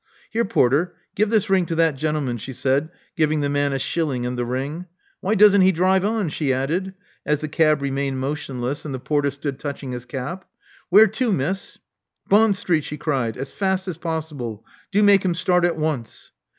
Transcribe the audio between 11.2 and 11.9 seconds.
Miss?"